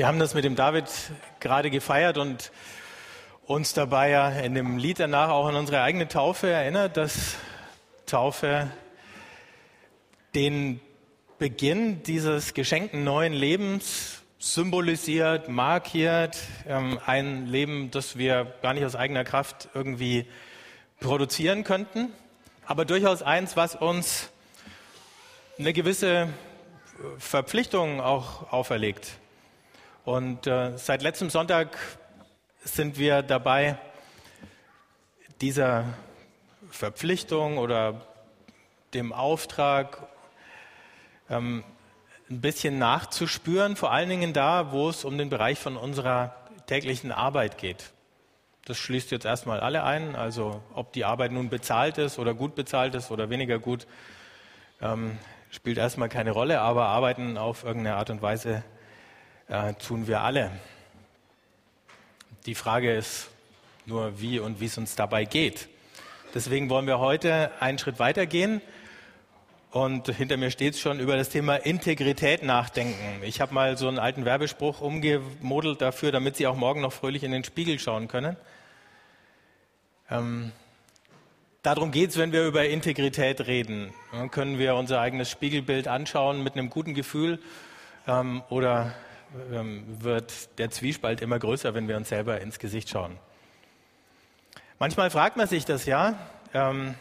[0.00, 0.86] Wir haben das mit dem David
[1.40, 2.52] gerade gefeiert und
[3.44, 7.36] uns dabei ja in dem Lied danach auch an unsere eigene Taufe erinnert, dass
[8.06, 8.70] Taufe
[10.34, 10.80] den
[11.38, 18.96] Beginn dieses geschenkten neuen Lebens symbolisiert, markiert, ähm, ein Leben, das wir gar nicht aus
[18.96, 20.24] eigener Kraft irgendwie
[21.00, 22.08] produzieren könnten,
[22.64, 24.30] aber durchaus eins, was uns
[25.58, 26.30] eine gewisse
[27.18, 29.18] Verpflichtung auch auferlegt.
[30.04, 31.76] Und äh, seit letztem Sonntag
[32.64, 33.76] sind wir dabei,
[35.42, 35.84] dieser
[36.70, 38.06] Verpflichtung oder
[38.94, 40.08] dem Auftrag
[41.28, 41.64] ähm,
[42.30, 46.34] ein bisschen nachzuspüren, vor allen Dingen da, wo es um den Bereich von unserer
[46.66, 47.90] täglichen Arbeit geht.
[48.64, 52.54] Das schließt jetzt erstmal alle ein, also ob die Arbeit nun bezahlt ist oder gut
[52.54, 53.86] bezahlt ist oder weniger gut,
[54.80, 55.18] ähm,
[55.50, 58.62] spielt erstmal keine Rolle, aber arbeiten auf irgendeine Art und Weise
[59.50, 60.50] äh, tun wir alle.
[62.46, 63.28] Die Frage ist
[63.84, 65.68] nur, wie und wie es uns dabei geht.
[66.34, 68.62] Deswegen wollen wir heute einen Schritt weitergehen
[69.72, 73.22] und hinter mir steht es schon über das Thema Integrität nachdenken.
[73.22, 77.24] Ich habe mal so einen alten Werbespruch umgemodelt dafür, damit Sie auch morgen noch fröhlich
[77.24, 78.36] in den Spiegel schauen können.
[80.10, 80.52] Ähm,
[81.62, 83.92] darum geht es, wenn wir über Integrität reden.
[84.12, 87.40] Dann können wir unser eigenes Spiegelbild anschauen mit einem guten Gefühl
[88.06, 88.94] ähm, oder
[89.32, 93.16] wird der Zwiespalt immer größer, wenn wir uns selber ins Gesicht schauen.
[94.78, 96.18] Manchmal fragt man sich das ja,
[96.54, 96.94] ähm,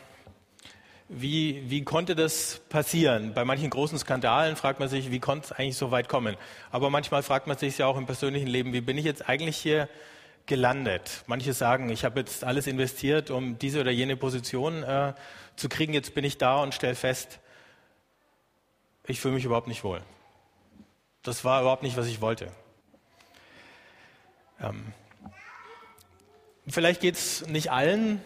[1.08, 3.34] wie, wie konnte das passieren?
[3.34, 6.38] Bei manchen großen Skandalen fragt man sich, wie konnte es eigentlich so weit kommen?
[6.72, 9.58] Aber manchmal fragt man sich ja auch im persönlichen Leben, wie bin ich jetzt eigentlich
[9.58, 9.90] hier
[10.46, 11.24] gelandet?
[11.26, 15.14] Manche sagen, ich habe jetzt alles investiert, um diese oder jene Position äh,
[15.56, 17.40] zu kriegen, jetzt bin ich da und stelle fest,
[19.08, 20.02] ich fühle mich überhaupt nicht wohl.
[21.30, 22.52] Das war überhaupt nicht, was ich wollte.
[24.60, 24.94] Ähm,
[26.68, 28.20] vielleicht geht es nicht allen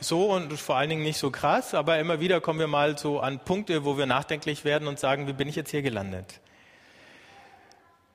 [0.00, 3.20] so und vor allen Dingen nicht so krass, aber immer wieder kommen wir mal so
[3.20, 6.40] an Punkte, wo wir nachdenklich werden und sagen, wie bin ich jetzt hier gelandet?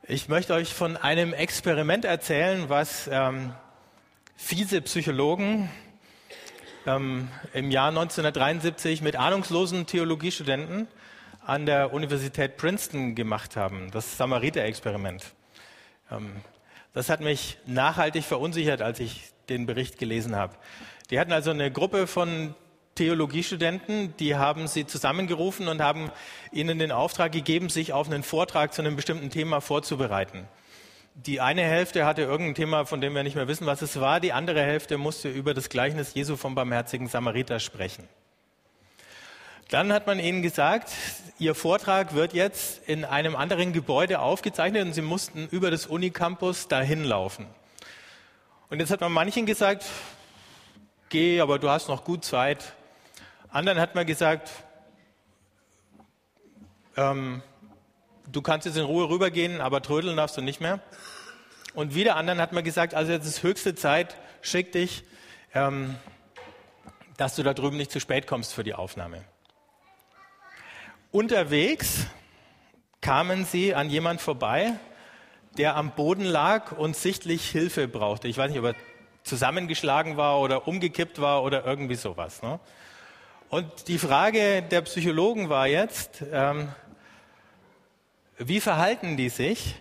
[0.07, 3.53] Ich möchte euch von einem Experiment erzählen, was ähm,
[4.35, 5.69] fiese Psychologen
[6.87, 10.87] ähm, im Jahr 1973 mit ahnungslosen Theologiestudenten
[11.45, 15.33] an der Universität Princeton gemacht haben, das Samariter-Experiment.
[16.11, 16.31] Ähm,
[16.93, 20.55] das hat mich nachhaltig verunsichert, als ich den Bericht gelesen habe.
[21.09, 22.55] Die hatten also eine Gruppe von
[22.95, 26.11] Theologiestudenten, die haben sie zusammengerufen und haben
[26.51, 30.47] ihnen den Auftrag gegeben, sich auf einen Vortrag zu einem bestimmten Thema vorzubereiten.
[31.15, 34.19] Die eine Hälfte hatte irgendein Thema, von dem wir nicht mehr wissen, was es war.
[34.19, 38.07] Die andere Hälfte musste über das Gleichnis Jesu vom barmherzigen Samariter sprechen.
[39.69, 40.91] Dann hat man ihnen gesagt,
[41.39, 46.67] ihr Vortrag wird jetzt in einem anderen Gebäude aufgezeichnet und sie mussten über das Unicampus
[46.67, 47.47] dahin laufen.
[48.69, 49.85] Und jetzt hat man manchen gesagt,
[51.09, 52.73] geh, aber du hast noch gut Zeit.
[53.49, 54.49] Anderen hat man gesagt,
[56.97, 57.41] ähm,
[58.31, 60.79] du kannst jetzt in Ruhe rübergehen, aber trödeln darfst du nicht mehr.
[61.73, 65.03] Und wieder anderen hat man gesagt, also jetzt ist höchste Zeit, schick dich,
[65.53, 65.95] ähm,
[67.17, 69.23] dass du da drüben nicht zu spät kommst für die Aufnahme.
[71.13, 72.07] Unterwegs
[72.99, 74.73] kamen sie an jemand vorbei,
[75.59, 78.27] der am Boden lag und sichtlich Hilfe brauchte.
[78.27, 78.75] Ich weiß nicht, ob er
[79.21, 82.41] zusammengeschlagen war oder umgekippt war oder irgendwie sowas.
[82.41, 82.59] Ne?
[83.49, 86.69] Und die Frage der Psychologen war jetzt, ähm,
[88.39, 89.75] wie verhalten die sich,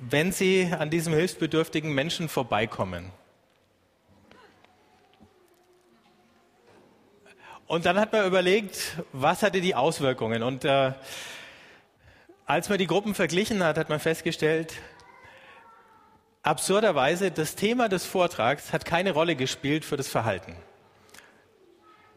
[0.00, 3.10] wenn sie an diesem hilfsbedürftigen Menschen vorbeikommen?
[7.72, 10.42] Und dann hat man überlegt, was hatte die Auswirkungen?
[10.42, 10.92] Und äh,
[12.44, 14.74] als man die Gruppen verglichen hat, hat man festgestellt,
[16.42, 20.54] absurderweise, das Thema des Vortrags hat keine Rolle gespielt für das Verhalten.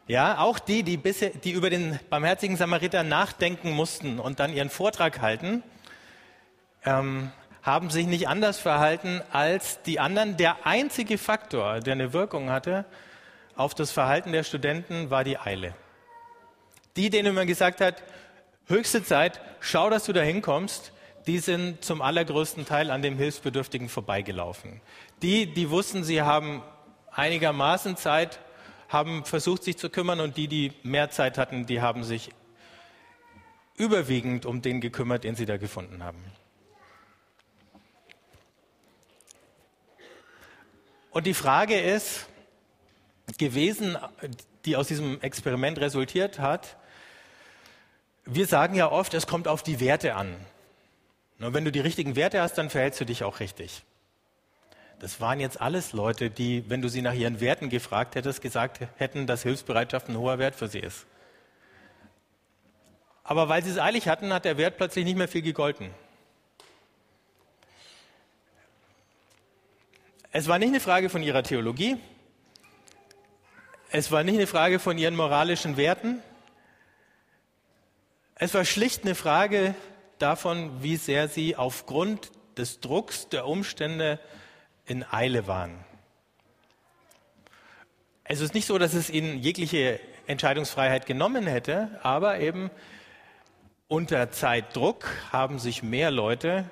[0.08, 4.70] Ja, auch die, die, bisher, die über den barmherzigen Samariter nachdenken mussten und dann ihren
[4.70, 5.64] Vortrag halten,
[6.84, 7.32] ähm,
[7.64, 10.36] haben sich nicht anders verhalten als die anderen.
[10.36, 12.84] Der einzige Faktor, der eine Wirkung hatte,
[13.56, 15.75] auf das Verhalten der Studenten war die Eile.
[16.96, 18.04] Die, denen man gesagt hat,
[18.68, 20.92] höchste Zeit, schau, dass du da hinkommst,
[21.28, 24.81] die sind zum allergrößten Teil an dem Hilfsbedürftigen vorbeigelaufen.
[25.22, 26.62] Die, die wussten, sie haben
[27.12, 28.40] einigermaßen Zeit,
[28.90, 32.30] haben versucht, sich zu kümmern und die, die mehr Zeit hatten, die haben sich
[33.78, 36.24] überwiegend um den gekümmert, den sie da gefunden haben.
[41.12, 42.28] Und die Frage ist,
[43.38, 43.98] gewesen,
[44.66, 46.77] die aus diesem Experiment resultiert hat.
[48.25, 50.36] Wir sagen ja oft, es kommt auf die Werte an.
[51.39, 53.83] Und wenn du die richtigen Werte hast, dann verhältst du dich auch richtig.
[55.00, 58.80] Das waren jetzt alles Leute, die, wenn du sie nach ihren Werten gefragt hättest, gesagt
[58.95, 61.06] hätten, dass Hilfsbereitschaft ein hoher Wert für sie ist.
[63.24, 65.89] Aber weil sie es eilig hatten, hat der Wert plötzlich nicht mehr viel gegolten.
[70.31, 71.98] Es war nicht eine Frage von ihrer Theologie.
[73.97, 76.21] Es war nicht eine Frage von ihren moralischen Werten.
[78.36, 79.74] Es war schlicht eine Frage
[80.19, 84.19] davon, wie sehr sie aufgrund des Drucks der Umstände
[84.86, 85.80] in Eile waren.
[88.25, 92.71] Es ist nicht so, dass es ihnen jegliche Entscheidungsfreiheit genommen hätte, aber eben
[93.88, 96.69] unter Zeitdruck haben sich mehr Leute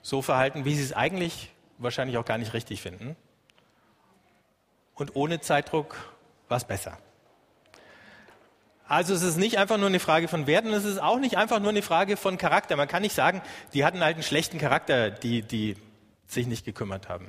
[0.00, 3.14] so verhalten, wie sie es eigentlich wahrscheinlich auch gar nicht richtig finden.
[4.94, 6.15] Und ohne Zeitdruck
[6.48, 6.98] war es besser.
[8.88, 11.58] Also es ist nicht einfach nur eine Frage von Werten, es ist auch nicht einfach
[11.58, 12.76] nur eine Frage von Charakter.
[12.76, 13.42] Man kann nicht sagen,
[13.74, 15.76] die hatten halt einen schlechten Charakter, die, die
[16.26, 17.26] sich nicht gekümmert haben.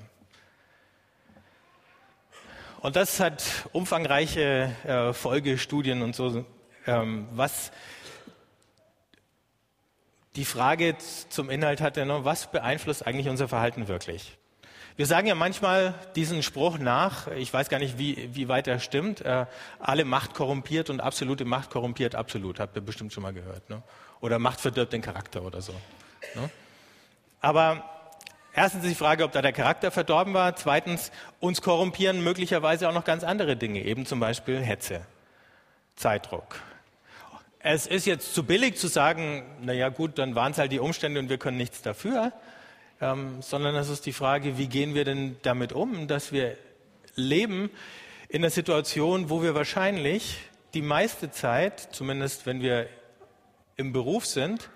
[2.80, 3.44] Und das hat
[3.74, 6.46] umfangreiche äh, Folgestudien und so,
[6.86, 7.72] ähm, was
[10.36, 10.96] die Frage
[11.30, 14.38] zum Inhalt hatte, ne, was beeinflusst eigentlich unser Verhalten wirklich?
[14.98, 18.80] Wir sagen ja manchmal diesen Spruch nach, ich weiß gar nicht, wie, wie weit er
[18.80, 19.46] stimmt, äh,
[19.78, 23.70] alle Macht korrumpiert und absolute Macht korrumpiert absolut, habt ihr bestimmt schon mal gehört.
[23.70, 23.84] Ne?
[24.22, 25.74] Oder Macht verdirbt den Charakter oder so.
[26.34, 26.50] Ne?
[27.42, 27.84] Aber
[28.54, 30.56] erstens ist die Frage, ob da der Charakter verdorben war.
[30.56, 35.02] Zweitens, uns korrumpieren möglicherweise auch noch ganz andere Dinge, eben zum Beispiel Hetze,
[35.96, 36.60] Zeitdruck,
[37.60, 41.20] es ist jetzt zu billig zu sagen, naja gut, dann waren es halt die Umstände
[41.20, 42.32] und wir können nichts dafür,
[43.02, 46.58] ähm, sondern es ist die Frage, wie gehen wir denn damit um, dass wir
[47.16, 47.70] leben
[48.30, 50.40] in einer Situation, wo wir wahrscheinlich
[50.74, 52.88] die meiste Zeit, zumindest wenn wir
[53.78, 54.70] im Beruf sind,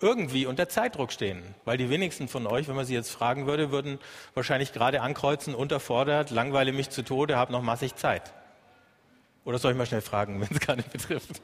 [0.00, 1.42] irgendwie unter Zeitdruck stehen.
[1.64, 3.98] Weil die wenigsten von euch, wenn man sie jetzt fragen würde, würden
[4.34, 8.32] wahrscheinlich gerade ankreuzen, unterfordert, langweile mich zu Tode, habe noch massig Zeit.
[9.44, 11.40] Oder soll ich mal schnell fragen, wenn es gar nicht betrifft?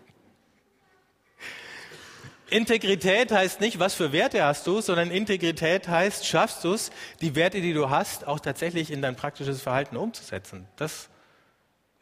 [2.50, 7.34] Integrität heißt nicht, was für Werte hast du, sondern Integrität heißt, schaffst du es, die
[7.34, 10.68] Werte, die du hast, auch tatsächlich in dein praktisches Verhalten umzusetzen.
[10.76, 11.08] Das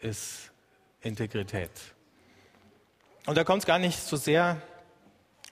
[0.01, 0.51] ist
[1.01, 1.71] Integrität.
[3.27, 4.61] Und da kommt es gar nicht so sehr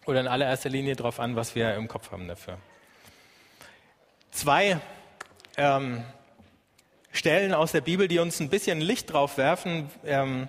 [0.06, 2.58] oder in allererster Linie darauf an, was wir im Kopf haben dafür.
[4.32, 4.80] Zwei
[5.56, 6.04] ähm,
[7.12, 10.48] Stellen aus der Bibel, die uns ein bisschen Licht drauf werfen, ähm,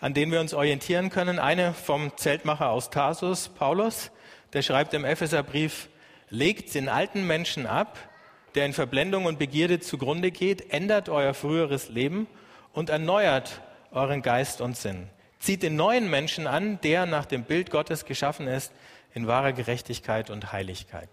[0.00, 1.38] an denen wir uns orientieren können.
[1.38, 4.10] Eine vom Zeltmacher aus Tarsus, Paulus,
[4.52, 5.88] der schreibt im Epheserbrief,
[6.30, 7.98] legt den alten Menschen ab,
[8.54, 12.26] der in Verblendung und Begierde zugrunde geht, ändert euer früheres Leben
[12.72, 13.60] und erneuert
[13.92, 15.08] euren Geist und Sinn.
[15.38, 18.72] Zieht den neuen Menschen an, der nach dem Bild Gottes geschaffen ist,
[19.14, 21.08] in wahrer Gerechtigkeit und Heiligkeit.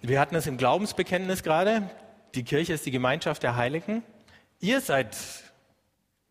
[0.00, 1.88] Wir hatten es im Glaubensbekenntnis gerade.
[2.34, 4.02] Die Kirche ist die Gemeinschaft der Heiligen.
[4.60, 5.16] Ihr seid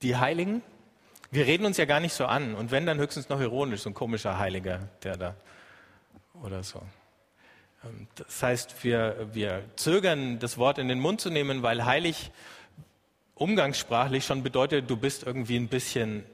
[0.01, 0.63] die Heiligen.
[1.29, 2.55] Wir reden uns ja gar nicht so an.
[2.55, 5.35] Und wenn, dann höchstens noch ironisch, so ein komischer Heiliger, der da
[6.41, 6.81] oder so.
[7.83, 12.31] Ähm, das heißt, wir, wir zögern, das Wort in den Mund zu nehmen, weil heilig
[13.35, 16.25] umgangssprachlich schon bedeutet, du bist irgendwie ein bisschen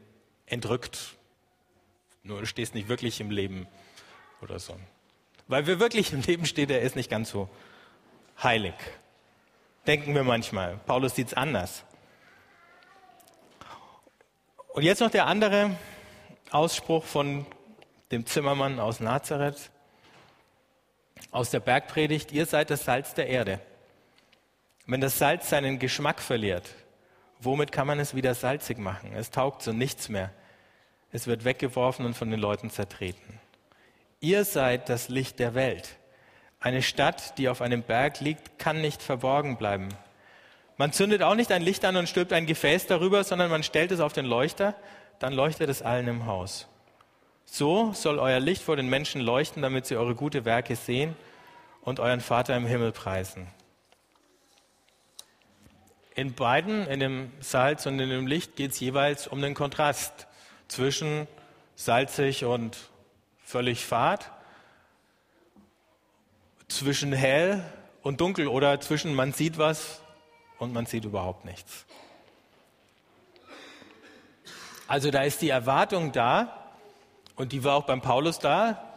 [0.46, 1.16] entrückt.
[2.24, 3.68] Nur du stehst nicht wirklich im Leben
[4.42, 4.78] oder so.
[5.48, 7.50] Weil wer wirklich im Leben steht, der ist nicht ganz so
[8.42, 8.74] heilig
[9.88, 10.78] denken wir manchmal.
[10.86, 11.84] Paulus sieht es anders.
[14.68, 15.72] Und jetzt noch der andere
[16.52, 17.46] Ausspruch von
[18.12, 19.72] dem Zimmermann aus Nazareth,
[21.32, 23.60] aus der Bergpredigt, ihr seid das Salz der Erde.
[24.86, 26.70] Wenn das Salz seinen Geschmack verliert,
[27.40, 29.14] womit kann man es wieder salzig machen?
[29.14, 30.32] Es taugt zu nichts mehr.
[31.12, 33.40] Es wird weggeworfen und von den Leuten zertreten.
[34.20, 35.98] Ihr seid das Licht der Welt.
[36.60, 39.90] Eine Stadt, die auf einem Berg liegt, kann nicht verborgen bleiben.
[40.78, 43.92] Man zündet auch nicht ein Licht an und stülpt ein Gefäß darüber, sondern man stellt
[43.92, 44.76] es auf den Leuchter,
[45.20, 46.68] dann leuchtet es allen im Haus.
[47.46, 51.16] So soll euer Licht vor den Menschen leuchten, damit sie eure gute Werke sehen
[51.82, 53.48] und euren Vater im Himmel preisen.
[56.14, 60.28] In beiden, in dem Salz und in dem Licht, geht es jeweils um den Kontrast
[60.68, 61.28] zwischen
[61.76, 62.78] salzig und
[63.44, 64.32] völlig fad
[66.68, 67.64] zwischen hell
[68.02, 70.02] und dunkel oder zwischen man sieht was
[70.60, 71.86] und man sieht überhaupt nichts.
[74.88, 76.64] Also da ist die Erwartung da,
[77.36, 78.96] und die war auch beim Paulus da,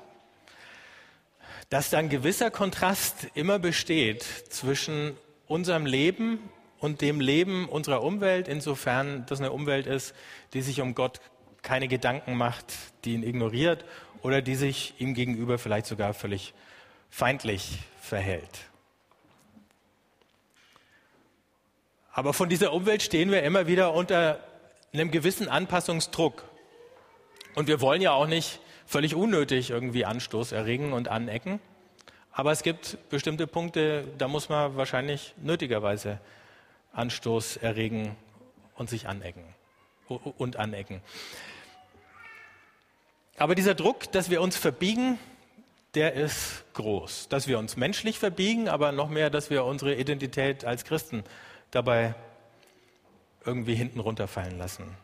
[1.69, 6.39] dass da ein gewisser Kontrast immer besteht zwischen unserem Leben
[6.79, 10.15] und dem Leben unserer Umwelt, insofern das eine Umwelt ist,
[10.55, 11.21] die sich um Gott
[11.63, 12.65] keine Gedanken macht,
[13.05, 13.85] die ihn ignoriert
[14.23, 16.55] oder die sich ihm gegenüber vielleicht sogar völlig
[17.11, 18.71] feindlich verhält.
[22.13, 24.41] Aber von dieser Umwelt stehen wir immer wieder unter
[24.93, 26.45] einem gewissen Anpassungsdruck.
[27.55, 31.61] Und wir wollen ja auch nicht völlig unnötig irgendwie Anstoß erregen und anecken.
[32.33, 36.21] Aber es gibt bestimmte Punkte, da muss man wahrscheinlich nötigerweise
[36.93, 38.17] Anstoß erregen
[38.75, 39.45] und sich anecken
[40.09, 41.03] und anecken.
[43.39, 45.19] Aber dieser Druck, dass wir uns verbiegen,
[45.95, 47.29] der ist groß.
[47.29, 51.25] Dass wir uns menschlich verbiegen, aber noch mehr, dass wir unsere Identität als Christen
[51.71, 52.15] dabei
[53.45, 54.97] irgendwie hinten runterfallen lassen.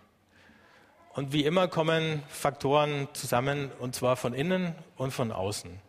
[1.14, 5.81] Und wie immer kommen Faktoren zusammen, und zwar von innen und von außen.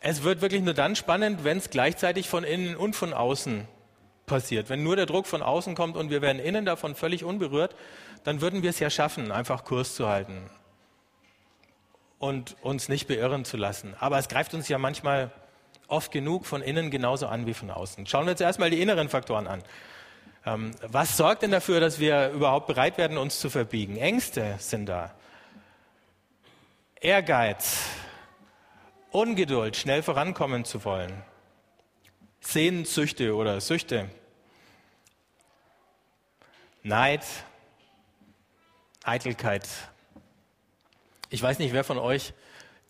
[0.00, 3.66] Es wird wirklich nur dann spannend, wenn es gleichzeitig von innen und von außen
[4.26, 4.68] passiert.
[4.68, 7.74] Wenn nur der Druck von außen kommt und wir werden innen davon völlig unberührt,
[8.22, 10.48] dann würden wir es ja schaffen, einfach Kurs zu halten
[12.18, 13.94] und uns nicht beirren zu lassen.
[14.00, 15.30] Aber es greift uns ja manchmal
[15.86, 18.06] oft genug von innen genauso an wie von außen.
[18.06, 19.62] Schauen wir uns erstmal die inneren Faktoren an.
[20.46, 23.96] Ähm, was sorgt denn dafür, dass wir überhaupt bereit werden, uns zu verbiegen?
[23.96, 25.14] Ängste sind da.
[27.00, 27.86] Ehrgeiz,
[29.10, 31.22] Ungeduld, schnell vorankommen zu wollen.
[32.40, 34.08] Sehnsüchte oder Süchte.
[36.82, 37.24] Neid,
[39.04, 39.68] Eitelkeit.
[41.30, 42.32] Ich weiß nicht, wer von euch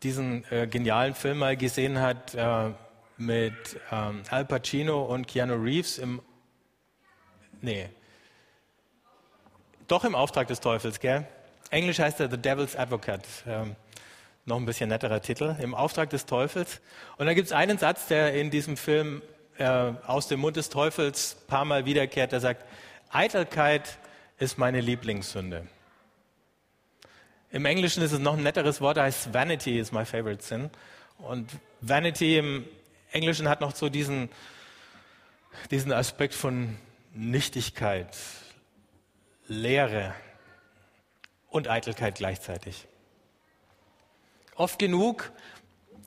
[0.02, 2.34] diesen äh, genialen Film mal gesehen hat.
[2.34, 2.72] Äh,
[3.18, 6.22] mit ähm, Al Pacino und Keanu Reeves im,
[7.60, 7.88] nee,
[9.88, 11.26] doch im Auftrag des Teufels, gell?
[11.70, 13.26] Englisch heißt er The Devil's Advocate.
[13.46, 13.74] Ähm,
[14.44, 15.56] noch ein bisschen netterer Titel.
[15.60, 16.80] Im Auftrag des Teufels.
[17.18, 19.20] Und da gibt es einen Satz, der in diesem Film
[19.58, 19.66] äh,
[20.06, 22.32] aus dem Mund des Teufels paar Mal wiederkehrt.
[22.32, 22.64] Der sagt,
[23.10, 23.98] Eitelkeit
[24.38, 25.66] ist meine Lieblingssünde.
[27.50, 30.70] Im Englischen ist es noch ein netteres Wort, heißt Vanity is my favorite sin.
[31.16, 31.50] Und
[31.80, 32.66] Vanity im
[33.10, 34.28] Englischen hat noch so diesen,
[35.70, 36.76] diesen Aspekt von
[37.14, 38.16] Nichtigkeit,
[39.46, 40.14] Leere
[41.48, 42.86] und Eitelkeit gleichzeitig.
[44.54, 45.32] Oft genug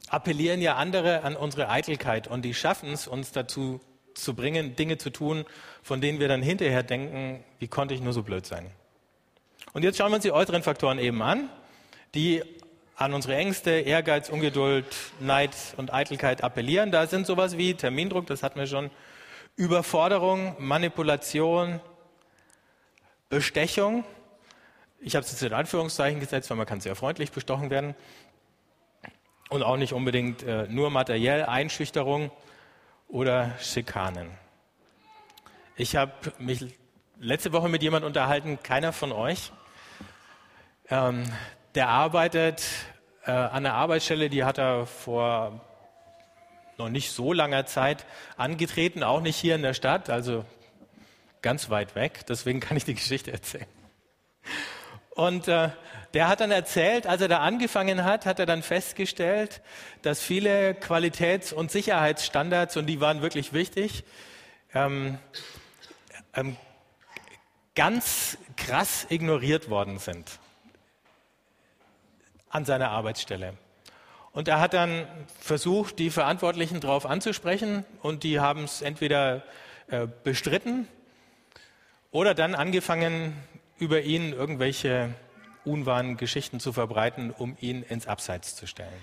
[0.09, 3.81] appellieren ja andere an unsere Eitelkeit und die schaffen es, uns dazu
[4.13, 5.45] zu bringen, Dinge zu tun,
[5.81, 8.69] von denen wir dann hinterher denken, wie konnte ich nur so blöd sein.
[9.73, 11.49] Und jetzt schauen wir uns die äußeren Faktoren eben an,
[12.13, 12.43] die
[12.97, 14.85] an unsere Ängste, Ehrgeiz, Ungeduld,
[15.19, 16.91] Neid und Eitelkeit appellieren.
[16.91, 18.91] Da sind sowas wie Termindruck, das hatten wir schon,
[19.55, 21.79] Überforderung, Manipulation,
[23.29, 24.03] Bestechung.
[24.99, 27.95] Ich habe es jetzt in Anführungszeichen gesetzt, weil man kann sehr freundlich bestochen werden.
[29.49, 32.29] Und auch nicht unbedingt äh, nur materiell Einschüchterung
[33.07, 34.29] oder Schikanen.
[35.75, 36.65] Ich habe mich
[37.19, 39.51] letzte Woche mit jemandem unterhalten, keiner von euch,
[40.91, 41.23] ähm,
[41.73, 42.63] der arbeitet
[43.25, 45.61] äh, an der Arbeitsstelle, die hat er vor
[46.77, 48.05] noch nicht so langer Zeit
[48.37, 50.45] angetreten, auch nicht hier in der Stadt, also
[51.41, 52.25] ganz weit weg.
[52.27, 53.67] Deswegen kann ich die Geschichte erzählen.
[55.11, 55.69] Und äh,
[56.13, 59.61] der hat dann erzählt, als er da angefangen hat, hat er dann festgestellt,
[60.01, 64.03] dass viele Qualitäts- und Sicherheitsstandards, und die waren wirklich wichtig,
[64.73, 65.19] ähm,
[66.33, 66.57] ähm,
[67.75, 70.39] ganz krass ignoriert worden sind
[72.51, 73.53] an seiner Arbeitsstelle.
[74.33, 75.05] Und er hat dann
[75.39, 79.43] versucht, die Verantwortlichen darauf anzusprechen und die haben es entweder
[79.87, 80.87] äh, bestritten
[82.11, 83.35] oder dann angefangen,
[83.77, 85.15] über ihn irgendwelche
[85.65, 89.01] unwahren Geschichten zu verbreiten, um ihn ins Abseits zu stellen.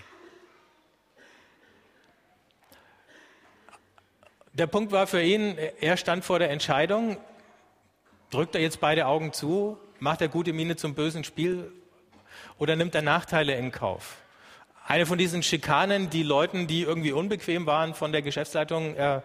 [4.52, 7.16] Der Punkt war für ihn, er stand vor der Entscheidung,
[8.30, 11.72] drückt er jetzt beide Augen zu, macht er gute Miene zum bösen Spiel
[12.58, 14.16] oder nimmt er Nachteile in Kauf?
[14.86, 19.20] Eine von diesen Schikanen, die Leuten, die irgendwie unbequem waren von der Geschäftsleitung, äh,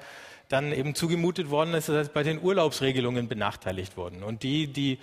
[0.50, 4.24] dann eben zugemutet worden ist, dass bei den Urlaubsregelungen benachteiligt wurden.
[4.24, 5.00] Und die, die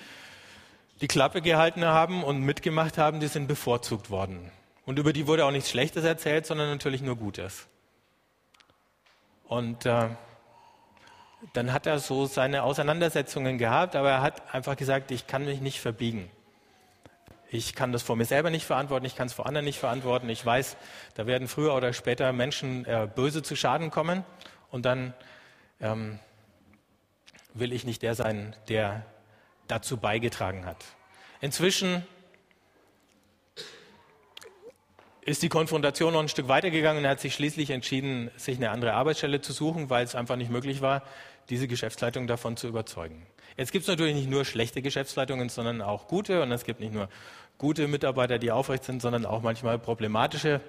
[1.00, 4.50] die Klappe gehalten haben und mitgemacht haben, die sind bevorzugt worden.
[4.84, 7.66] Und über die wurde auch nichts Schlechtes erzählt, sondern natürlich nur Gutes.
[9.48, 10.08] Und äh,
[11.54, 15.60] dann hat er so seine Auseinandersetzungen gehabt, aber er hat einfach gesagt, ich kann mich
[15.60, 16.30] nicht verbiegen.
[17.52, 20.28] Ich kann das vor mir selber nicht verantworten, ich kann es vor anderen nicht verantworten.
[20.28, 20.76] Ich weiß,
[21.14, 24.24] da werden früher oder später Menschen äh, böse zu Schaden kommen
[24.70, 25.14] und dann
[25.80, 26.20] ähm,
[27.52, 29.04] will ich nicht der sein, der
[29.66, 30.76] dazu beigetragen hat.
[31.40, 32.06] Inzwischen
[35.22, 38.70] ist die Konfrontation noch ein Stück weitergegangen und er hat sich schließlich entschieden, sich eine
[38.70, 41.02] andere Arbeitsstelle zu suchen, weil es einfach nicht möglich war,
[41.48, 43.26] diese Geschäftsleitung davon zu überzeugen.
[43.60, 46.40] Jetzt gibt es natürlich nicht nur schlechte Geschäftsleitungen, sondern auch gute.
[46.40, 47.10] Und es gibt nicht nur
[47.58, 50.62] gute Mitarbeiter, die aufrecht sind, sondern auch manchmal problematische.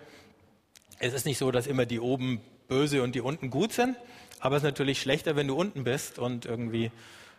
[1.00, 3.96] Es ist nicht so, dass immer die oben böse und die unten gut sind.
[4.42, 6.92] Aber es ist natürlich schlechter, wenn du unten bist und irgendwie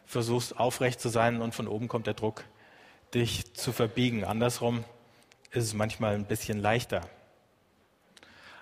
[0.06, 2.44] versuchst aufrecht zu sein und von oben kommt der Druck,
[3.12, 4.24] dich zu verbiegen.
[4.24, 4.84] Andersrum
[5.50, 7.02] ist es manchmal ein bisschen leichter.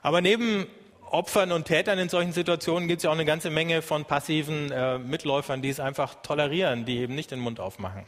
[0.03, 0.67] Aber neben
[1.11, 4.71] Opfern und Tätern in solchen Situationen gibt es ja auch eine ganze Menge von passiven
[4.71, 8.05] äh, Mitläufern, die es einfach tolerieren, die eben nicht den Mund aufmachen,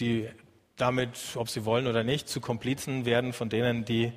[0.00, 0.28] die
[0.76, 4.12] damit, ob sie wollen oder nicht, zu Komplizen werden von denen, die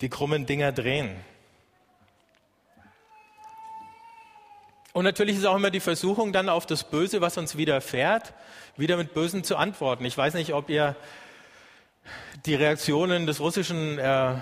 [0.00, 1.16] die krummen Dinger drehen.
[4.92, 8.32] Und natürlich ist auch immer die Versuchung, dann auf das Böse, was uns widerfährt,
[8.76, 10.04] wieder mit Bösen zu antworten.
[10.04, 10.96] Ich weiß nicht, ob ihr
[12.46, 14.34] die Reaktionen des russischen äh,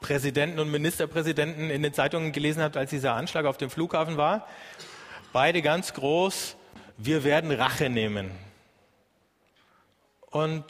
[0.00, 4.46] Präsidenten und Ministerpräsidenten in den Zeitungen gelesen habt, als dieser Anschlag auf dem Flughafen war.
[5.32, 6.56] Beide ganz groß,
[6.96, 8.30] wir werden Rache nehmen.
[10.30, 10.64] Und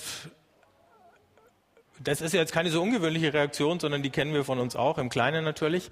[1.98, 5.08] das ist jetzt keine so ungewöhnliche Reaktion, sondern die kennen wir von uns auch, im
[5.08, 5.90] Kleinen natürlich.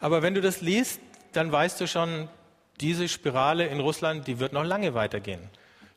[0.00, 1.00] Aber wenn du das liest,
[1.32, 2.28] dann weißt du schon,
[2.80, 5.50] diese Spirale in Russland, die wird noch lange weitergehen.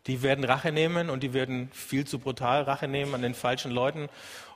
[0.07, 3.71] Die werden Rache nehmen und die werden viel zu brutal Rache nehmen an den falschen
[3.71, 4.07] Leuten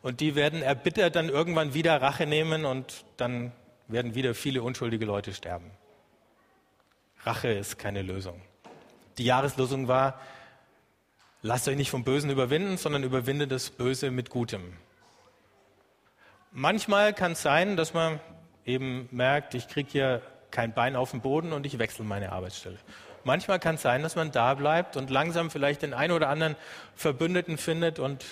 [0.02, 3.52] und die werden erbittert dann irgendwann wieder Rache nehmen und dann
[3.88, 5.72] werden wieder viele unschuldige Leute sterben.
[7.24, 8.42] Rache ist keine Lösung.
[9.18, 10.22] Die Jahreslosung war,
[11.42, 14.74] lasst euch nicht vom Bösen überwinden, sondern überwindet das Böse mit Gutem.
[16.52, 18.20] Manchmal kann es sein, dass man
[18.66, 22.78] eben merkt, ich kriege hier kein Bein auf den Boden und ich wechsle meine Arbeitsstelle.
[23.30, 26.56] Manchmal kann es sein, dass man da bleibt und langsam vielleicht den einen oder anderen
[26.96, 28.26] Verbündeten findet und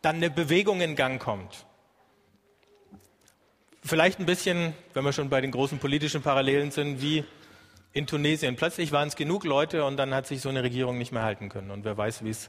[0.00, 1.66] dann eine Bewegung in Gang kommt.
[3.84, 7.26] Vielleicht ein bisschen, wenn wir schon bei den großen politischen Parallelen sind, wie
[7.92, 8.56] in Tunesien.
[8.56, 11.50] Plötzlich waren es genug Leute und dann hat sich so eine Regierung nicht mehr halten
[11.50, 11.70] können.
[11.70, 12.48] Und wer weiß, wie es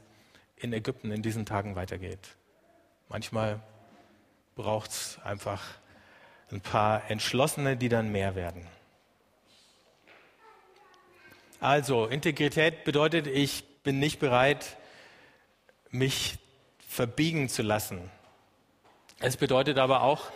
[0.56, 2.34] in Ägypten in diesen Tagen weitergeht.
[3.10, 3.60] Manchmal
[4.56, 5.60] braucht es einfach
[6.50, 8.66] ein paar Entschlossene, die dann mehr werden.
[11.60, 14.78] Also, Integrität bedeutet, ich bin nicht bereit,
[15.90, 16.38] mich
[16.88, 18.10] verbiegen zu lassen.
[19.20, 20.30] Es bedeutet aber auch,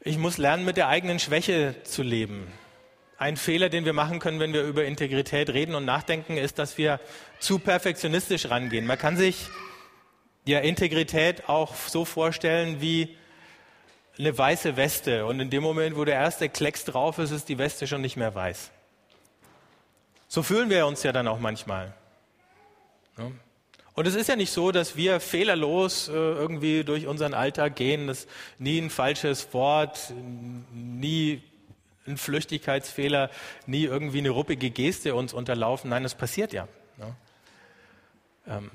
[0.00, 2.50] ich muss lernen, mit der eigenen Schwäche zu leben.
[3.18, 6.78] Ein Fehler, den wir machen können, wenn wir über Integrität reden und nachdenken, ist, dass
[6.78, 6.98] wir
[7.38, 8.86] zu perfektionistisch rangehen.
[8.86, 9.48] Man kann sich
[10.46, 13.18] ja Integrität auch so vorstellen wie
[14.18, 17.58] eine weiße Weste und in dem Moment, wo der erste Klecks drauf ist, ist die
[17.58, 18.70] Weste schon nicht mehr weiß.
[20.32, 21.92] So fühlen wir uns ja dann auch manchmal.
[23.94, 28.06] Und es ist ja nicht so, dass wir fehlerlos äh, irgendwie durch unseren Alltag gehen,
[28.06, 30.14] dass nie ein falsches Wort,
[30.72, 31.42] nie
[32.06, 33.28] ein Flüchtigkeitsfehler,
[33.66, 35.90] nie irgendwie eine ruppige Geste uns unterlaufen.
[35.90, 36.68] Nein, das passiert ja.
[38.46, 38.70] Ähm,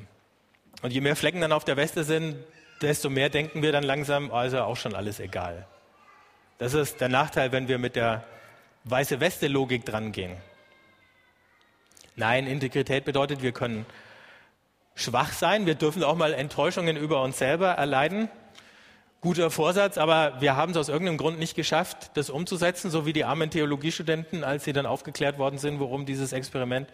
[0.81, 2.35] und je mehr Flecken dann auf der Weste sind,
[2.81, 5.65] desto mehr denken wir dann langsam, also auch schon alles egal.
[6.57, 8.25] Das ist der Nachteil, wenn wir mit der
[8.83, 10.35] weiße Weste-Logik drangehen.
[12.15, 13.85] Nein, Integrität bedeutet, wir können
[14.95, 18.29] schwach sein, wir dürfen auch mal Enttäuschungen über uns selber erleiden.
[19.19, 23.13] Guter Vorsatz, aber wir haben es aus irgendeinem Grund nicht geschafft, das umzusetzen, so wie
[23.13, 26.87] die armen Theologiestudenten, als sie dann aufgeklärt worden sind, worum dieses Experiment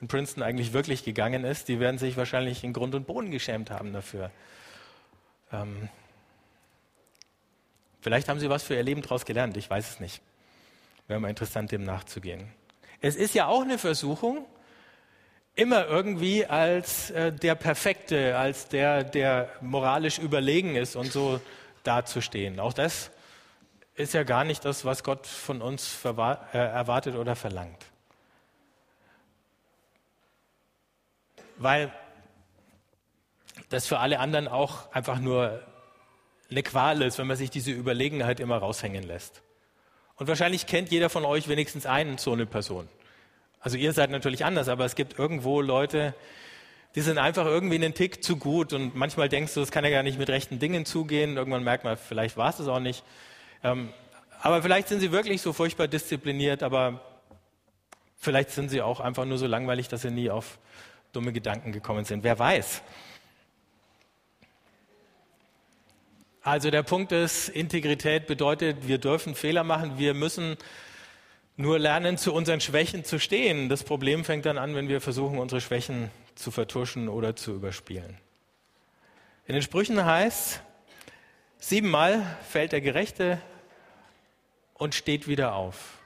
[0.00, 1.68] in Princeton eigentlich wirklich gegangen ist.
[1.68, 4.30] Die werden sich wahrscheinlich in Grund und Boden geschämt haben dafür.
[5.52, 5.88] Ähm,
[8.00, 10.22] vielleicht haben Sie was für Ihr Leben daraus gelernt, ich weiß es nicht.
[11.08, 12.48] Wäre mal interessant, dem nachzugehen.
[13.00, 14.46] Es ist ja auch eine Versuchung,
[15.54, 21.40] immer irgendwie als äh, der Perfekte, als der, der moralisch überlegen ist und so
[21.82, 22.60] dazustehen.
[22.60, 23.10] Auch das
[23.94, 27.84] ist ja gar nicht das, was Gott von uns äh, erwartet oder verlangt.
[31.58, 31.92] Weil
[33.68, 35.62] das für alle anderen auch einfach nur
[36.50, 39.42] eine Qual ist, wenn man sich diese Überlegenheit immer raushängen lässt.
[40.16, 42.88] Und wahrscheinlich kennt jeder von euch wenigstens einen so eine Person.
[43.62, 46.14] Also ihr seid natürlich anders, aber es gibt irgendwo Leute,
[46.96, 49.90] die sind einfach irgendwie einen Tick zu gut und manchmal denkst du, es kann ja
[49.90, 51.36] gar nicht mit rechten Dingen zugehen.
[51.36, 53.04] Irgendwann merkt man, vielleicht war es es auch nicht.
[53.62, 53.90] Ähm,
[54.42, 57.00] aber vielleicht sind sie wirklich so furchtbar diszipliniert, aber
[58.18, 60.58] vielleicht sind sie auch einfach nur so langweilig, dass sie nie auf
[61.12, 62.24] dumme Gedanken gekommen sind.
[62.24, 62.82] Wer weiß?
[66.42, 70.56] Also der Punkt ist, Integrität bedeutet, wir dürfen Fehler machen, wir müssen
[71.56, 73.68] nur lernen, zu unseren Schwächen zu stehen.
[73.68, 78.18] Das Problem fängt dann an, wenn wir versuchen, unsere Schwächen zu vertuschen oder zu überspielen.
[79.46, 80.62] In den Sprüchen heißt,
[81.58, 83.40] siebenmal fällt der Gerechte
[84.74, 85.98] und steht wieder auf.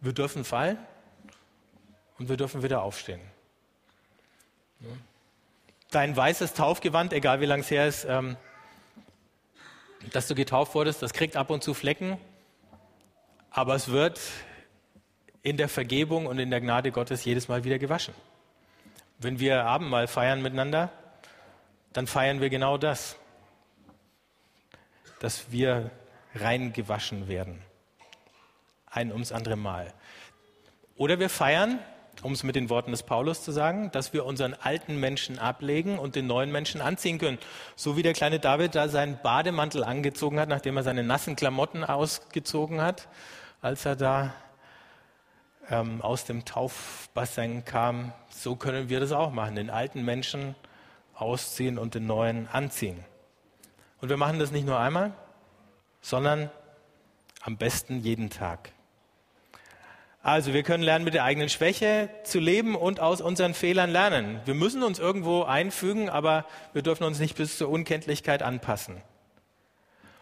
[0.00, 0.78] Wir dürfen fallen
[2.18, 3.20] und wir dürfen wieder aufstehen.
[5.90, 8.36] Dein weißes Taufgewand, egal wie lange es her ist, ähm,
[10.12, 12.18] dass du getauft wurdest, das kriegt ab und zu Flecken,
[13.50, 14.18] aber es wird
[15.42, 18.14] in der Vergebung und in der Gnade Gottes jedes Mal wieder gewaschen.
[19.18, 20.90] Wenn wir Abendmahl feiern miteinander,
[21.92, 23.16] dann feiern wir genau das,
[25.20, 25.90] dass wir
[26.34, 27.62] rein gewaschen werden.
[28.86, 29.92] Ein ums andere Mal.
[30.96, 31.78] Oder wir feiern,
[32.22, 35.98] um es mit den Worten des Paulus zu sagen, dass wir unseren alten Menschen ablegen
[35.98, 37.38] und den neuen Menschen anziehen können.
[37.74, 41.84] So wie der kleine David da seinen Bademantel angezogen hat, nachdem er seine nassen Klamotten
[41.84, 43.08] ausgezogen hat,
[43.60, 44.34] als er da
[45.72, 48.12] ähm, aus dem Taufbassin kam.
[48.28, 50.54] So können wir das auch machen, den alten Menschen
[51.14, 53.02] ausziehen und den neuen anziehen.
[54.00, 55.12] Und wir machen das nicht nur einmal,
[56.00, 56.50] sondern
[57.40, 58.72] am besten jeden Tag.
[60.22, 64.40] Also wir können lernen, mit der eigenen Schwäche zu leben und aus unseren Fehlern lernen.
[64.44, 69.02] Wir müssen uns irgendwo einfügen, aber wir dürfen uns nicht bis zur Unkenntlichkeit anpassen.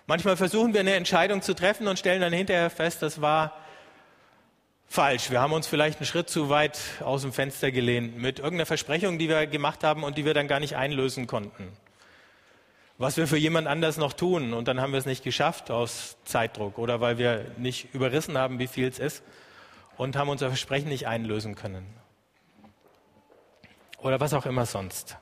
[0.07, 3.53] Manchmal versuchen wir eine Entscheidung zu treffen und stellen dann hinterher fest, das war
[4.91, 5.31] falsch.
[5.31, 9.19] Wir haben uns vielleicht einen Schritt zu weit aus dem Fenster gelehnt mit irgendeiner Versprechung,
[9.19, 11.69] die wir gemacht haben und die wir dann gar nicht einlösen konnten.
[12.99, 16.17] Was wir für jemand anders noch tun und dann haben wir es nicht geschafft aus
[16.25, 19.23] Zeitdruck oder weil wir nicht überrissen haben, wie viel es ist
[19.97, 21.87] und haben unser Versprechen nicht einlösen können.
[23.99, 25.17] Oder was auch immer sonst.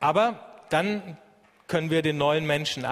[0.00, 1.16] Aber dann
[1.68, 2.84] können wir den neuen Menschen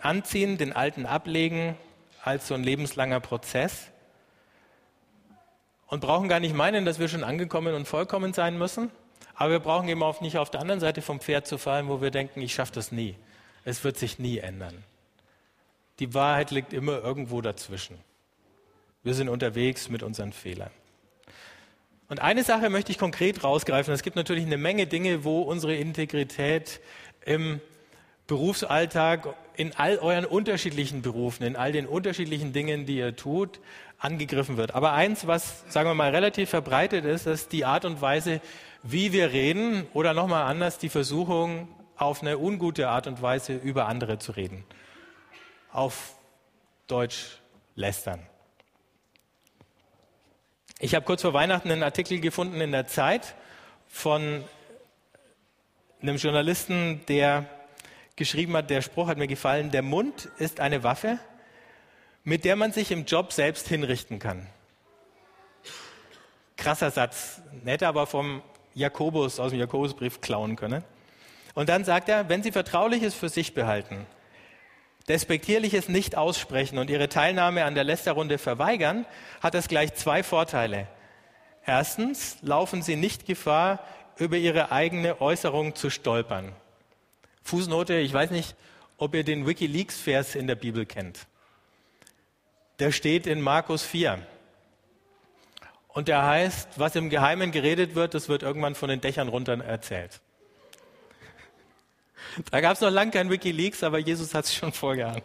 [0.00, 1.76] anziehen, den alten ablegen,
[2.22, 3.88] als so ein lebenslanger Prozess.
[5.86, 8.90] Und brauchen gar nicht meinen, dass wir schon angekommen und vollkommen sein müssen.
[9.34, 12.00] Aber wir brauchen eben auch nicht auf der anderen Seite vom Pferd zu fallen, wo
[12.00, 13.16] wir denken, ich schaffe das nie.
[13.64, 14.84] Es wird sich nie ändern.
[15.98, 17.98] Die Wahrheit liegt immer irgendwo dazwischen.
[19.02, 20.70] Wir sind unterwegs mit unseren Fehlern.
[22.08, 23.94] Und eine Sache möchte ich konkret rausgreifen.
[23.94, 26.80] Es gibt natürlich eine Menge Dinge, wo unsere Integrität
[27.24, 27.60] im
[28.30, 33.60] Berufsalltag, in all euren unterschiedlichen Berufen, in all den unterschiedlichen Dingen, die ihr tut,
[33.98, 34.74] angegriffen wird.
[34.74, 38.40] Aber eins, was, sagen wir mal, relativ verbreitet ist, ist die Art und Weise,
[38.84, 43.86] wie wir reden oder nochmal anders die Versuchung, auf eine ungute Art und Weise über
[43.86, 44.64] andere zu reden
[45.72, 46.14] auf
[46.86, 47.38] Deutsch
[47.74, 48.20] lästern.
[50.78, 53.34] Ich habe kurz vor Weihnachten einen Artikel gefunden in der Zeit
[53.88, 54.44] von
[56.00, 57.46] einem Journalisten, der
[58.20, 61.18] geschrieben hat, der Spruch hat mir gefallen, der Mund ist eine Waffe,
[62.22, 64.46] mit der man sich im Job selbst hinrichten kann.
[66.58, 68.42] Krasser Satz, hätte aber vom
[68.74, 70.84] Jakobus aus dem Jakobusbrief klauen können.
[71.54, 74.06] Und dann sagt er, wenn Sie Vertrauliches für sich behalten,
[75.08, 79.06] Despektierliches nicht aussprechen und ihre Teilnahme an der Lästerrunde verweigern,
[79.42, 80.88] hat das gleich zwei Vorteile.
[81.64, 83.80] Erstens laufen sie nicht Gefahr,
[84.18, 86.52] über ihre eigene Äußerung zu stolpern.
[87.42, 88.54] Fußnote, ich weiß nicht,
[88.96, 91.26] ob ihr den Wikileaks-Vers in der Bibel kennt.
[92.78, 94.18] Der steht in Markus 4.
[95.88, 99.58] Und der heißt, was im Geheimen geredet wird, das wird irgendwann von den Dächern runter
[99.64, 100.20] erzählt.
[102.50, 105.24] Da gab es noch lange kein Wikileaks, aber Jesus hat es schon vorgeahnt.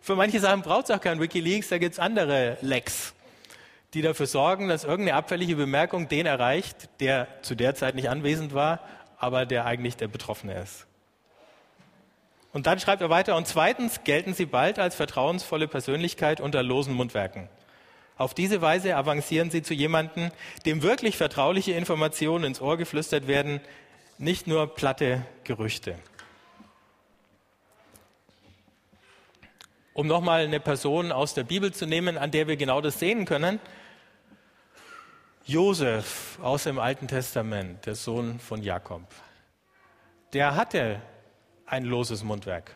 [0.00, 3.14] Für manche Sachen braucht es auch kein Wikileaks, da gibt es andere Lecks,
[3.92, 8.54] die dafür sorgen, dass irgendeine abfällige Bemerkung den erreicht, der zu der Zeit nicht anwesend
[8.54, 8.80] war,
[9.18, 10.86] aber der eigentlich der Betroffene ist.
[12.52, 16.94] Und dann schreibt er weiter, und zweitens gelten sie bald als vertrauensvolle Persönlichkeit unter losen
[16.94, 17.48] Mundwerken.
[18.18, 20.30] Auf diese Weise avancieren sie zu jemandem,
[20.64, 23.60] dem wirklich vertrauliche Informationen ins Ohr geflüstert werden,
[24.16, 25.96] nicht nur platte Gerüchte.
[29.92, 33.26] Um nochmal eine Person aus der Bibel zu nehmen, an der wir genau das sehen
[33.26, 33.60] können.
[35.46, 39.02] Josef aus dem Alten Testament, der Sohn von Jakob,
[40.32, 41.00] der hatte
[41.66, 42.74] ein loses Mundwerk.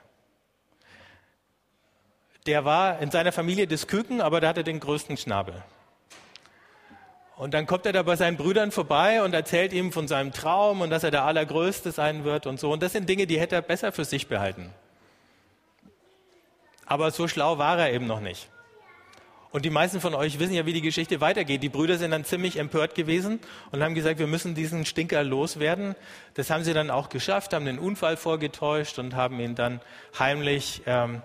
[2.46, 5.60] Der war in seiner Familie des Küken, aber der hatte den größten Schnabel.
[7.36, 10.80] Und dann kommt er da bei seinen Brüdern vorbei und erzählt ihm von seinem Traum
[10.80, 12.72] und dass er der Allergrößte sein wird und so.
[12.72, 14.72] Und das sind Dinge, die hätte er besser für sich behalten.
[16.86, 18.48] Aber so schlau war er eben noch nicht.
[19.52, 21.62] Und die meisten von euch wissen ja, wie die Geschichte weitergeht.
[21.62, 23.40] Die Brüder sind dann ziemlich empört gewesen
[23.72, 25.96] und haben gesagt, wir müssen diesen Stinker loswerden.
[26.34, 29.80] Das haben sie dann auch geschafft, haben den Unfall vorgetäuscht und haben ihn dann
[30.18, 31.22] heimlich ähm,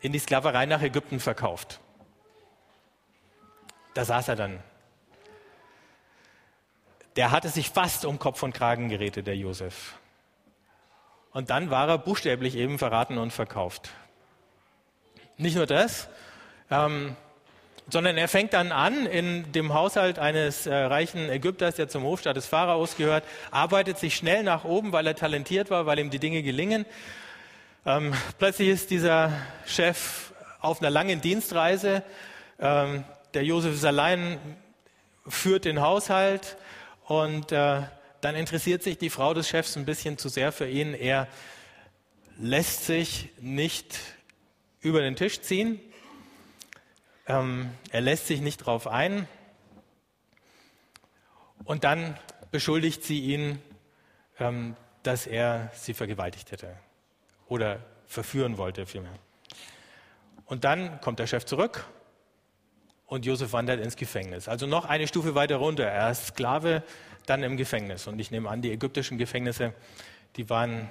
[0.00, 1.80] in die Sklaverei nach Ägypten verkauft.
[3.92, 4.62] Da saß er dann
[7.18, 9.98] der hatte sich fast um Kopf und Kragen geredet, der Josef.
[11.32, 13.90] Und dann war er buchstäblich eben verraten und verkauft.
[15.36, 16.08] Nicht nur das,
[16.70, 17.16] ähm,
[17.90, 22.36] sondern er fängt dann an, in dem Haushalt eines äh, reichen Ägypters, der zum Hofstaat
[22.36, 26.18] des Pharaos gehört, arbeitet sich schnell nach oben, weil er talentiert war, weil ihm die
[26.18, 26.84] Dinge gelingen.
[27.86, 29.32] Ähm, plötzlich ist dieser
[29.66, 32.02] Chef auf einer langen Dienstreise.
[32.58, 34.38] Ähm, der Josef ist allein,
[35.26, 36.56] führt den Haushalt
[37.06, 37.82] und äh,
[38.20, 40.92] dann interessiert sich die Frau des Chefs ein bisschen zu sehr für ihn.
[40.92, 41.28] Er
[42.38, 43.98] lässt sich nicht
[44.80, 45.80] über den Tisch ziehen.
[47.28, 49.28] Ähm, er lässt sich nicht drauf ein.
[51.64, 52.18] Und dann
[52.50, 53.60] beschuldigt sie ihn,
[54.40, 56.74] ähm, dass er sie vergewaltigt hätte
[57.46, 59.12] oder verführen wollte vielmehr.
[60.46, 61.86] Und dann kommt der Chef zurück
[63.06, 64.48] und Josef wandert ins Gefängnis.
[64.48, 65.84] Also noch eine Stufe weiter runter.
[65.84, 66.82] Er ist Sklave,
[67.26, 68.06] dann im Gefängnis.
[68.06, 69.74] Und ich nehme an, die ägyptischen Gefängnisse,
[70.36, 70.88] die waren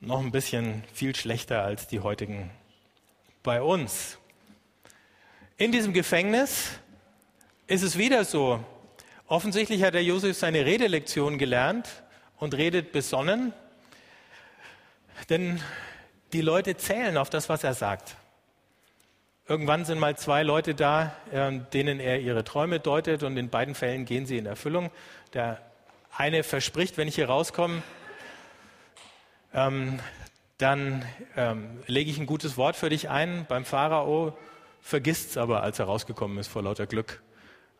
[0.00, 2.50] noch ein bisschen viel schlechter als die heutigen
[3.42, 4.18] bei uns.
[5.62, 6.70] In diesem Gefängnis
[7.68, 8.64] ist es wieder so.
[9.28, 11.88] Offensichtlich hat der Josef seine Redelektion gelernt
[12.36, 13.52] und redet besonnen,
[15.30, 15.60] denn
[16.32, 18.16] die Leute zählen auf das, was er sagt.
[19.46, 23.76] Irgendwann sind mal zwei Leute da, ähm, denen er ihre Träume deutet und in beiden
[23.76, 24.90] Fällen gehen sie in Erfüllung.
[25.32, 25.62] Der
[26.16, 27.84] eine verspricht, wenn ich hier rauskomme,
[29.54, 30.00] ähm,
[30.58, 31.04] dann
[31.36, 33.46] ähm, lege ich ein gutes Wort für dich ein.
[33.48, 34.36] Beim Pharao
[34.82, 37.22] vergisst es aber, als er rausgekommen ist, vor lauter Glück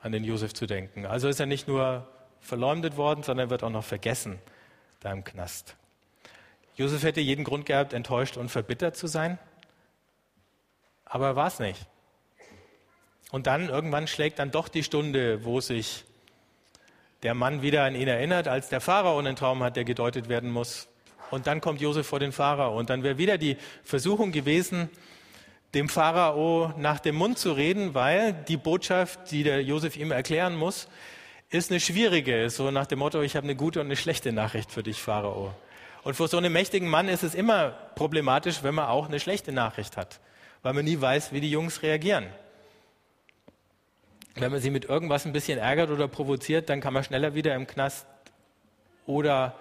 [0.01, 1.05] an den Josef zu denken.
[1.05, 2.09] Also ist er nicht nur
[2.41, 4.39] verleumdet worden, sondern wird auch noch vergessen
[5.01, 5.77] da im Knast.
[6.77, 9.39] Josef hätte jeden Grund gehabt, enttäuscht und verbittert zu sein,
[11.05, 11.87] aber er war es nicht.
[13.31, 16.05] Und dann irgendwann schlägt dann doch die Stunde, wo sich
[17.23, 20.51] der Mann wieder an ihn erinnert, als der Pharao einen Traum hat, der gedeutet werden
[20.51, 20.89] muss.
[21.31, 22.77] Und dann kommt Josef vor den Pharao.
[22.77, 24.91] Und dann wäre wieder die Versuchung gewesen,
[25.75, 30.55] dem Pharao nach dem Mund zu reden, weil die Botschaft, die der Josef ihm erklären
[30.55, 30.89] muss,
[31.51, 32.51] ist eine schwierige.
[32.51, 35.55] So nach dem Motto, ich habe eine gute und eine schlechte Nachricht für dich, Pharao.
[36.03, 39.53] Und für so einen mächtigen Mann ist es immer problematisch, wenn man auch eine schlechte
[39.53, 40.21] Nachricht hat,
[40.63, 42.27] weil man nie weiß, wie die Jungs reagieren.
[44.35, 47.55] Wenn man sie mit irgendwas ein bisschen ärgert oder provoziert, dann kann man schneller wieder
[47.55, 48.07] im Knast
[49.07, 49.55] oder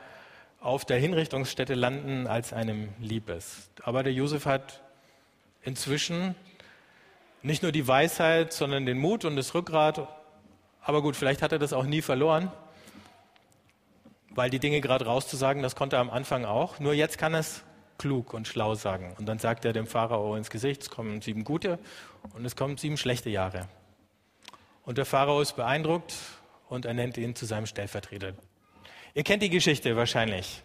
[0.61, 3.69] auf der Hinrichtungsstätte landen, als einem lieb ist.
[3.83, 4.81] Aber der Josef hat
[5.63, 6.35] inzwischen
[7.43, 10.07] nicht nur die Weisheit, sondern den Mut und das Rückgrat.
[10.81, 12.51] Aber gut, vielleicht hat er das auch nie verloren,
[14.29, 16.79] weil die Dinge gerade rauszusagen, das konnte er am Anfang auch.
[16.79, 17.63] Nur jetzt kann er es
[17.97, 19.15] klug und schlau sagen.
[19.19, 21.77] Und dann sagt er dem Pharao ins Gesicht, es kommen sieben gute
[22.33, 23.67] und es kommen sieben schlechte Jahre.
[24.83, 26.15] Und der Pharao ist beeindruckt
[26.67, 28.33] und er nennt ihn zu seinem Stellvertreter.
[29.13, 30.63] Ihr kennt die Geschichte wahrscheinlich.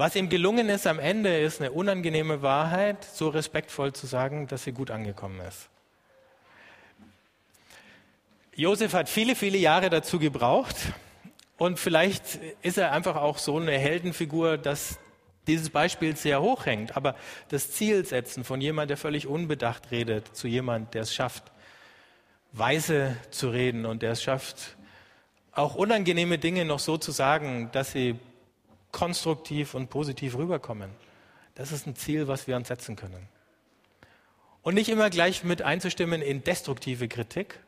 [0.00, 4.62] Was ihm gelungen ist am Ende, ist eine unangenehme Wahrheit, so respektvoll zu sagen, dass
[4.62, 5.68] sie gut angekommen ist.
[8.54, 10.76] Josef hat viele, viele Jahre dazu gebraucht
[11.56, 15.00] und vielleicht ist er einfach auch so eine Heldenfigur, dass
[15.48, 16.96] dieses Beispiel sehr hoch hängt.
[16.96, 17.16] Aber
[17.48, 21.50] das Zielsetzen von jemand, der völlig unbedacht redet, zu jemand, der es schafft,
[22.52, 24.76] weise zu reden und der es schafft,
[25.50, 28.14] auch unangenehme Dinge noch so zu sagen, dass sie
[28.92, 30.90] konstruktiv und positiv rüberkommen.
[31.54, 33.28] Das ist ein Ziel, was wir uns setzen können.
[34.62, 37.60] Und nicht immer gleich mit einzustimmen in destruktive Kritik,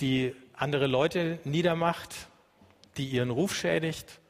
[0.00, 2.28] die andere Leute niedermacht,
[2.96, 4.20] die ihren Ruf schädigt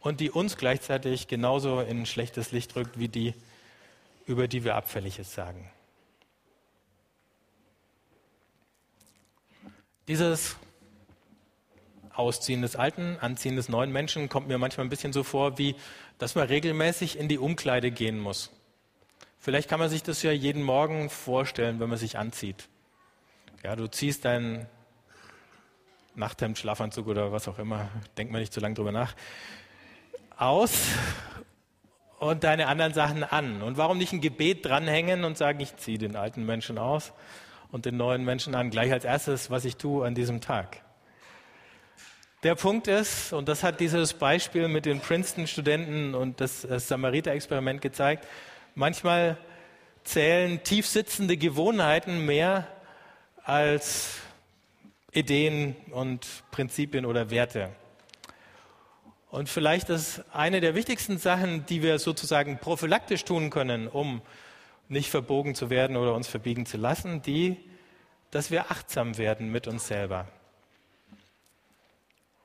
[0.00, 3.34] und die uns gleichzeitig genauso in ein schlechtes Licht rückt wie die,
[4.26, 5.70] über die wir Abfälliges sagen.
[10.08, 10.56] Dieses
[12.14, 15.74] Ausziehen des Alten, Anziehen des neuen Menschen kommt mir manchmal ein bisschen so vor, wie
[16.18, 18.52] dass man regelmäßig in die Umkleide gehen muss.
[19.38, 22.68] Vielleicht kann man sich das ja jeden Morgen vorstellen, wenn man sich anzieht.
[23.62, 24.66] Ja, du ziehst deinen
[26.14, 29.14] Nachthemd, Schlafanzug oder was auch immer, denk mal nicht zu lange drüber nach,
[30.36, 30.86] aus
[32.20, 33.62] und deine anderen Sachen an.
[33.62, 37.12] Und warum nicht ein Gebet dranhängen und sagen, ich ziehe den alten Menschen aus
[37.72, 40.83] und den neuen Menschen an, gleich als erstes, was ich tue an diesem Tag.
[42.44, 47.80] Der Punkt ist, und das hat dieses Beispiel mit den Princeton-Studenten und das, das Samariter-Experiment
[47.80, 48.28] gezeigt,
[48.74, 49.38] manchmal
[50.02, 52.68] zählen tief sitzende Gewohnheiten mehr
[53.44, 54.18] als
[55.10, 57.70] Ideen und Prinzipien oder Werte.
[59.30, 64.20] Und vielleicht ist eine der wichtigsten Sachen, die wir sozusagen prophylaktisch tun können, um
[64.88, 67.56] nicht verbogen zu werden oder uns verbiegen zu lassen, die,
[68.30, 70.28] dass wir achtsam werden mit uns selber.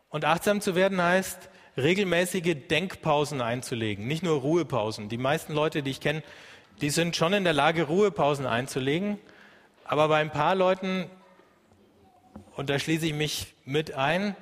[0.10, 5.08] Und achtsam zu werden heißt, regelmäßige Denkpausen einzulegen, nicht nur Ruhepausen.
[5.08, 6.24] Die meisten Leute, die ich kenne,
[6.82, 9.20] die sind schon in der Lage, Ruhepausen einzulegen,
[9.84, 11.10] aber bei ein paar Leuten,
[12.56, 14.36] und da schließe ich mich mit ein,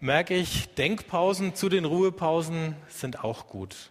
[0.00, 3.90] merke ich, Denkpausen zu den Ruhepausen sind auch gut.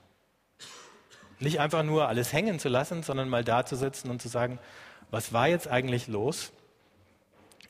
[1.39, 4.59] Nicht einfach nur alles hängen zu lassen, sondern mal da zu sitzen und zu sagen,
[5.11, 6.51] was war jetzt eigentlich los?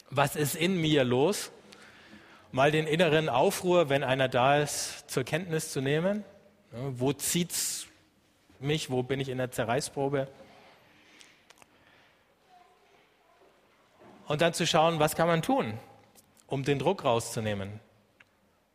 [0.09, 1.51] Was ist in mir los?
[2.55, 6.23] Mal den inneren Aufruhr, wenn einer da ist, zur Kenntnis zu nehmen.
[6.71, 7.87] Wo zieht's
[8.61, 8.89] mich?
[8.89, 10.29] Wo bin ich in der Zerreißprobe?
[14.29, 15.77] Und dann zu schauen, was kann man tun,
[16.47, 17.81] um den Druck rauszunehmen.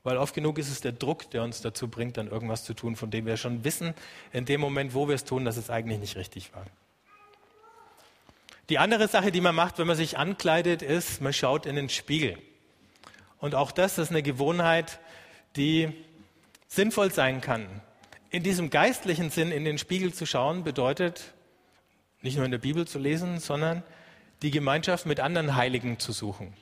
[0.03, 2.97] Weil oft genug ist es der Druck, der uns dazu bringt, dann irgendwas zu tun,
[2.97, 3.95] von dem wir schon wissen,
[4.31, 6.66] in dem Moment, wo wir es tun, dass es eigentlich nicht richtig war.
[8.69, 11.88] Die andere Sache, die man macht, wenn man sich ankleidet, ist, man schaut in den
[11.88, 12.37] Spiegel.
[13.40, 15.00] Und auch das ist eine Gewohnheit,
[15.57, 15.92] die
[16.68, 17.66] sinnvoll sein kann.
[18.31, 21.35] In diesem geistlichen Sinn in den Spiegel zu schauen, bedeutet
[22.22, 23.83] nicht nur in der Bibel zu lesen, sondern
[24.42, 26.55] die Gemeinschaft mit anderen Heiligen zu suchen.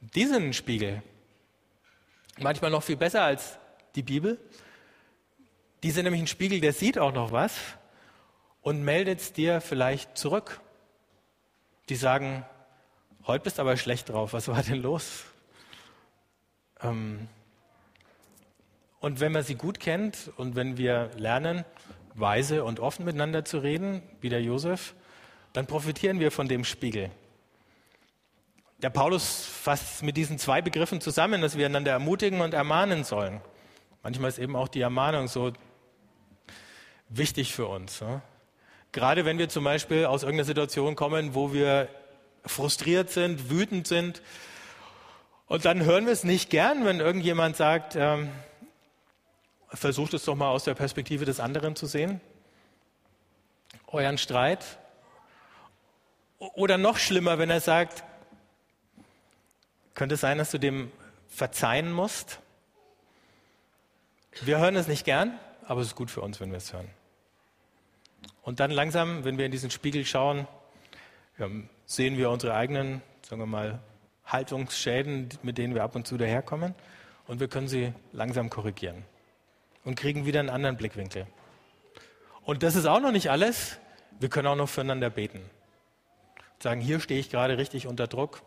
[0.00, 1.02] Diesen Spiegel,
[2.38, 3.58] manchmal noch viel besser als
[3.94, 4.38] die Bibel.
[5.82, 7.54] Die sind nämlich ein Spiegel, der sieht auch noch was
[8.62, 10.60] und meldet es dir vielleicht zurück.
[11.88, 12.44] Die sagen,
[13.26, 15.24] heute bist du aber schlecht drauf, was war denn los?
[16.82, 17.28] Ähm
[19.00, 21.64] und wenn man sie gut kennt und wenn wir lernen,
[22.14, 24.94] weise und offen miteinander zu reden, wie der Josef,
[25.52, 27.10] dann profitieren wir von dem Spiegel.
[28.78, 33.40] Der Paulus fasst mit diesen zwei Begriffen zusammen, dass wir einander ermutigen und ermahnen sollen.
[34.02, 35.52] Manchmal ist eben auch die Ermahnung so
[37.08, 38.00] wichtig für uns.
[38.00, 38.22] Ne?
[38.92, 41.88] Gerade wenn wir zum Beispiel aus irgendeiner Situation kommen, wo wir
[42.46, 44.22] frustriert sind, wütend sind,
[45.46, 48.30] und dann hören wir es nicht gern, wenn irgendjemand sagt, ähm,
[49.68, 52.20] versucht es doch mal aus der Perspektive des anderen zu sehen,
[53.88, 54.78] euren Streit.
[56.38, 58.04] Oder noch schlimmer, wenn er sagt,
[59.94, 60.90] könnte es sein, dass du dem
[61.28, 62.40] verzeihen musst?
[64.42, 66.90] Wir hören es nicht gern, aber es ist gut für uns, wenn wir es hören.
[68.42, 70.48] Und dann langsam, wenn wir in diesen Spiegel schauen,
[71.86, 73.80] sehen wir unsere eigenen, sagen wir mal,
[74.26, 76.74] Haltungsschäden, mit denen wir ab und zu daherkommen.
[77.26, 79.04] Und wir können sie langsam korrigieren
[79.84, 81.26] und kriegen wieder einen anderen Blickwinkel.
[82.42, 83.78] Und das ist auch noch nicht alles.
[84.20, 85.40] Wir können auch noch füreinander beten.
[86.62, 88.42] Sagen, hier stehe ich gerade richtig unter Druck.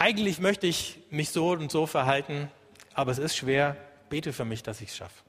[0.00, 2.50] eigentlich möchte ich mich so und so verhalten,
[2.94, 3.76] aber es ist schwer.
[4.08, 5.22] Bete für mich, dass ich es schaffe.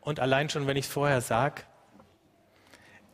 [0.00, 1.62] Und allein schon, wenn ich es vorher sage,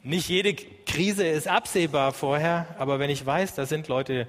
[0.04, 4.28] nicht jede Krise ist absehbar vorher, aber wenn ich weiß, da sind Leute,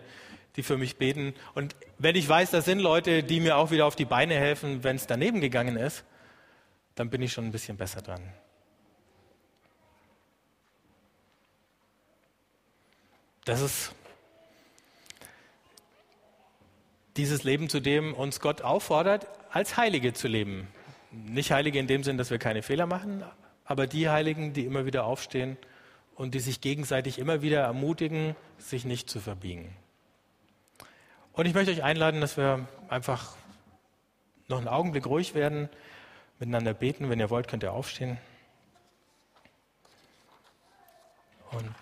[0.56, 3.86] die für mich beten und wenn ich weiß, da sind Leute, die mir auch wieder
[3.86, 6.06] auf die Beine helfen, wenn es daneben gegangen ist,
[6.96, 8.22] dann bin ich schon ein bisschen besser dran.
[13.44, 13.94] Das ist
[17.18, 20.70] dieses Leben, zu dem uns Gott auffordert, als Heilige zu leben.
[21.12, 23.24] Nicht Heilige in dem Sinn, dass wir keine Fehler machen,
[23.65, 25.58] aber die Heiligen, die immer wieder aufstehen
[26.15, 29.75] und die sich gegenseitig immer wieder ermutigen, sich nicht zu verbiegen.
[31.34, 33.36] Und ich möchte euch einladen, dass wir einfach
[34.47, 35.69] noch einen Augenblick ruhig werden,
[36.39, 37.10] miteinander beten.
[37.10, 38.17] Wenn ihr wollt, könnt ihr aufstehen.
[41.51, 41.73] Und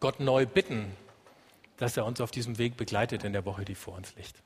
[0.00, 0.96] Gott neu bitten,
[1.76, 4.42] dass er uns auf diesem Weg begleitet in der Woche, die vor uns liegt.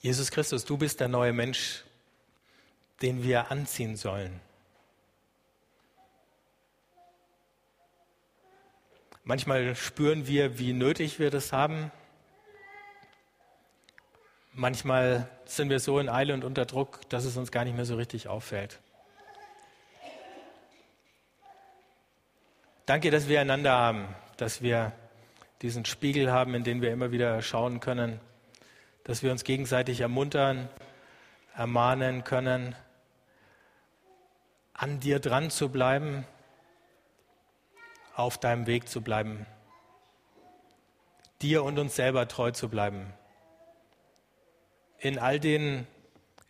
[0.00, 1.82] Jesus Christus, du bist der neue Mensch,
[3.02, 4.40] den wir anziehen sollen.
[9.24, 11.90] Manchmal spüren wir, wie nötig wir das haben.
[14.54, 17.84] Manchmal sind wir so in Eile und unter Druck, dass es uns gar nicht mehr
[17.84, 18.78] so richtig auffällt.
[22.86, 24.92] Danke, dass wir einander haben, dass wir
[25.60, 28.20] diesen Spiegel haben, in den wir immer wieder schauen können,
[29.08, 30.68] dass wir uns gegenseitig ermuntern,
[31.56, 32.76] ermahnen können,
[34.74, 36.26] an dir dran zu bleiben,
[38.14, 39.46] auf deinem Weg zu bleiben,
[41.40, 43.14] dir und uns selber treu zu bleiben.
[44.98, 45.86] In all den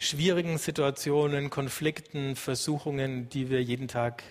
[0.01, 4.25] schwierigen Situationen, Konflikten, Versuchungen, die wir jeden Tag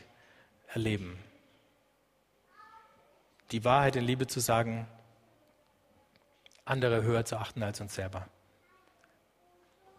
[0.67, 1.17] erleben.
[3.51, 4.86] Die Wahrheit in Liebe zu sagen,
[6.68, 8.28] andere höher zu achten als uns selber.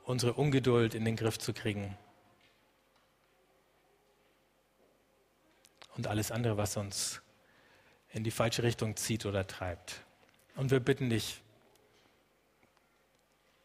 [0.05, 1.97] Unsere Ungeduld in den Griff zu kriegen.
[5.97, 7.21] Und alles andere, was uns
[8.11, 10.03] in die falsche Richtung zieht oder treibt.
[10.55, 11.43] Und wir bitten dich,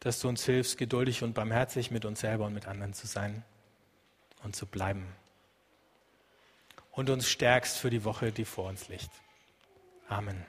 [0.00, 3.42] dass du uns hilfst, geduldig und barmherzig mit uns selber und mit anderen zu sein
[4.42, 5.06] und zu bleiben.
[6.92, 9.10] Und uns stärkst für die Woche, die vor uns liegt.
[10.08, 10.44] Amen.